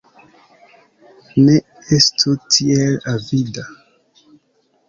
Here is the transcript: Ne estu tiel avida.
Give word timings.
Ne 1.43 1.57
estu 1.97 2.35
tiel 2.57 2.99
avida. 3.15 3.71